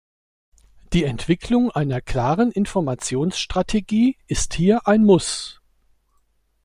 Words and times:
Die 0.93 1.03
Entwicklung 1.03 1.69
einer 1.69 2.01
klaren 2.01 2.51
Informationsstrategie 2.51 4.17
ist 4.25 4.55
hier 4.55 4.87
ein 4.87 5.03
Muss. 5.03 5.61